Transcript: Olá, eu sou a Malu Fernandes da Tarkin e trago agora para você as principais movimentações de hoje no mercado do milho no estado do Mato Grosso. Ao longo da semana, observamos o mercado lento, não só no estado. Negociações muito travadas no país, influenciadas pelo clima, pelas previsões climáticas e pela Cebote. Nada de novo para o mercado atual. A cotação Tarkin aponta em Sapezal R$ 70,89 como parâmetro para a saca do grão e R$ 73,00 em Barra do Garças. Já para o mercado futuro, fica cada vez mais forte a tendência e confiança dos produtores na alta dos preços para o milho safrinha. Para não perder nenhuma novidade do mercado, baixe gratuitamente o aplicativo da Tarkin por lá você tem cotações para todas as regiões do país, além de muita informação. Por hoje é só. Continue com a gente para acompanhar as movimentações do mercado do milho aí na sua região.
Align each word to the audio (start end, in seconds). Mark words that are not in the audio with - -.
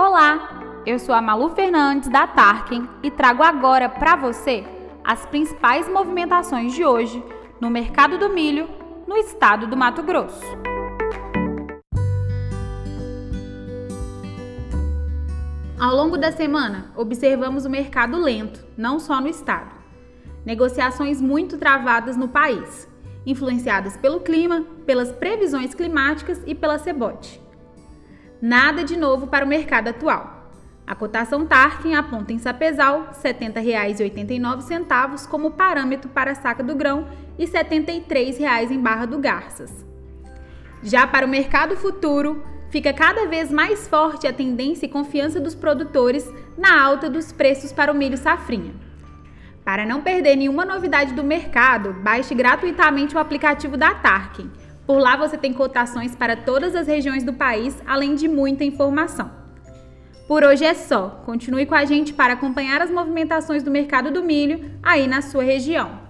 Olá, 0.00 0.80
eu 0.86 0.96
sou 0.96 1.12
a 1.12 1.20
Malu 1.20 1.56
Fernandes 1.56 2.08
da 2.08 2.24
Tarkin 2.24 2.88
e 3.02 3.10
trago 3.10 3.42
agora 3.42 3.88
para 3.88 4.14
você 4.14 4.64
as 5.02 5.26
principais 5.26 5.88
movimentações 5.88 6.72
de 6.72 6.84
hoje 6.84 7.20
no 7.60 7.68
mercado 7.68 8.16
do 8.16 8.28
milho 8.28 8.68
no 9.08 9.16
estado 9.16 9.66
do 9.66 9.76
Mato 9.76 10.00
Grosso. 10.04 10.40
Ao 15.76 15.96
longo 15.96 16.16
da 16.16 16.30
semana, 16.30 16.92
observamos 16.94 17.64
o 17.64 17.70
mercado 17.70 18.20
lento, 18.20 18.64
não 18.76 19.00
só 19.00 19.20
no 19.20 19.26
estado. 19.26 19.74
Negociações 20.46 21.20
muito 21.20 21.58
travadas 21.58 22.16
no 22.16 22.28
país, 22.28 22.88
influenciadas 23.26 23.96
pelo 23.96 24.20
clima, 24.20 24.64
pelas 24.86 25.10
previsões 25.10 25.74
climáticas 25.74 26.40
e 26.46 26.54
pela 26.54 26.78
Cebote. 26.78 27.47
Nada 28.40 28.84
de 28.84 28.96
novo 28.96 29.26
para 29.26 29.44
o 29.44 29.48
mercado 29.48 29.88
atual. 29.88 30.52
A 30.86 30.94
cotação 30.94 31.44
Tarkin 31.44 31.94
aponta 31.94 32.32
em 32.32 32.38
Sapezal 32.38 33.08
R$ 33.10 33.34
70,89 33.34 35.26
como 35.26 35.50
parâmetro 35.50 36.08
para 36.08 36.30
a 36.30 36.34
saca 36.36 36.62
do 36.62 36.76
grão 36.76 37.08
e 37.36 37.46
R$ 37.46 37.50
73,00 37.50 38.70
em 38.70 38.78
Barra 38.78 39.06
do 39.06 39.18
Garças. 39.18 39.84
Já 40.84 41.04
para 41.04 41.26
o 41.26 41.28
mercado 41.28 41.76
futuro, 41.76 42.44
fica 42.70 42.92
cada 42.92 43.26
vez 43.26 43.50
mais 43.50 43.88
forte 43.88 44.28
a 44.28 44.32
tendência 44.32 44.86
e 44.86 44.88
confiança 44.88 45.40
dos 45.40 45.56
produtores 45.56 46.32
na 46.56 46.80
alta 46.80 47.10
dos 47.10 47.32
preços 47.32 47.72
para 47.72 47.90
o 47.90 47.94
milho 47.94 48.16
safrinha. 48.16 48.72
Para 49.64 49.84
não 49.84 50.00
perder 50.00 50.36
nenhuma 50.36 50.64
novidade 50.64 51.12
do 51.12 51.24
mercado, 51.24 51.92
baixe 51.92 52.36
gratuitamente 52.36 53.16
o 53.16 53.18
aplicativo 53.18 53.76
da 53.76 53.96
Tarkin 53.96 54.48
por 54.88 54.98
lá 54.98 55.18
você 55.18 55.36
tem 55.36 55.52
cotações 55.52 56.16
para 56.16 56.34
todas 56.34 56.74
as 56.74 56.86
regiões 56.86 57.22
do 57.22 57.34
país, 57.34 57.76
além 57.86 58.14
de 58.14 58.26
muita 58.26 58.64
informação. 58.64 59.30
Por 60.26 60.42
hoje 60.42 60.64
é 60.64 60.72
só. 60.72 61.22
Continue 61.26 61.66
com 61.66 61.74
a 61.74 61.84
gente 61.84 62.14
para 62.14 62.32
acompanhar 62.32 62.80
as 62.80 62.90
movimentações 62.90 63.62
do 63.62 63.70
mercado 63.70 64.10
do 64.10 64.22
milho 64.22 64.70
aí 64.82 65.06
na 65.06 65.20
sua 65.20 65.44
região. 65.44 66.07